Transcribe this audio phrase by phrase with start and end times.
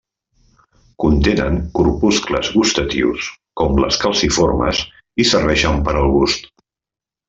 [1.03, 3.29] Contenen corpuscles gustatius,
[3.63, 4.83] com les caliciformes,
[5.27, 6.55] i serveixen per al gust.